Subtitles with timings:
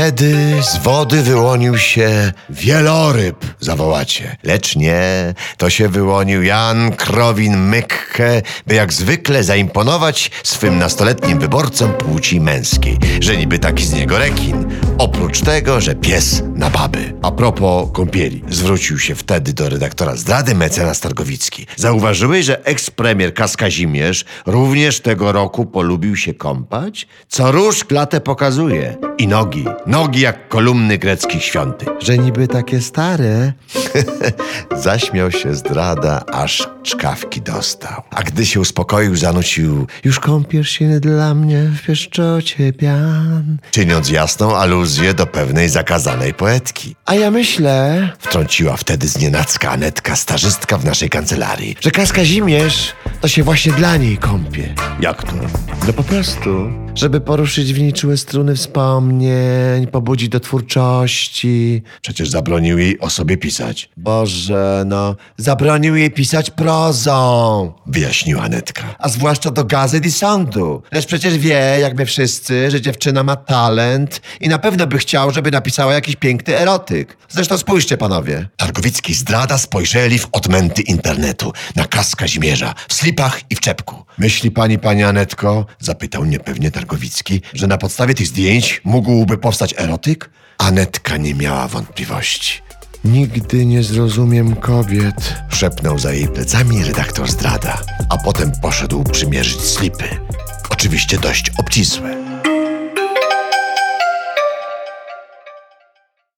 [0.00, 4.36] wtedy z wody wyłonił się wieloryb, zawołacie.
[4.42, 12.40] Lecz nie, to się wyłonił Jan Krowin-Mykke, by jak zwykle zaimponować swym nastoletnim wyborcom płci
[12.40, 14.69] męskiej, że niby taki z niego rekin.
[15.00, 17.14] Oprócz tego, że pies na baby.
[17.22, 21.66] A propos kąpieli, zwrócił się wtedy do redaktora zdrady mecenas Targowicki.
[21.76, 27.06] Zauważyłeś, że ekspremier Kaskazimierz również tego roku polubił się kąpać?
[27.28, 28.96] Co róż klatę pokazuje.
[29.18, 31.88] I nogi, nogi jak kolumny greckich świątyń.
[32.00, 33.52] Że niby takie stare.
[34.82, 38.02] Zaśmiał się zdrada, aż czkawki dostał.
[38.10, 43.58] A gdy się uspokoił, zanucił Już kąpiesz się dla mnie w pieszczocie pian.
[43.70, 46.96] Czyniąc jasną aluzję do pewnej zakazanej poetki.
[47.06, 53.42] A ja myślę, wtrąciła wtedy znienacka Anetka, starzystka w naszej kancelarii, że Kaskazimierz to się
[53.42, 54.74] właśnie dla niej kąpie.
[55.00, 55.32] Jak to?
[55.86, 56.70] No po prostu.
[56.94, 61.82] Żeby poruszyć w niej czułe struny wspomnień, pobudzić do twórczości.
[62.02, 63.90] Przecież zabronił jej o sobie pisać.
[63.96, 68.82] Boże, no, zabronił jej pisać prozą, wyjaśniła Anetka.
[68.98, 70.82] A zwłaszcza do gazet i sądu.
[70.92, 75.30] Lecz przecież wie, jak my wszyscy, że dziewczyna ma talent i na pewno by chciał,
[75.30, 77.16] żeby napisała jakiś piękny erotyk.
[77.28, 78.48] Zresztą spójrzcie, panowie.
[78.56, 84.04] Targowicki zdrada spojrzeli w odmęty internetu na kas Kazimierza, w slipach i w czepku.
[84.18, 90.30] Myśli pani, pani Anetko, zapytał niepewnie Targowicki, że na podstawie tych zdjęć mógłby powstać erotyk?
[90.58, 92.62] Anetka nie miała wątpliwości.
[93.04, 100.08] Nigdy nie zrozumiem kobiet, szepnął za jej plecami redaktor zdrada, a potem poszedł przymierzyć slipy.
[100.70, 102.19] Oczywiście dość obcisłe.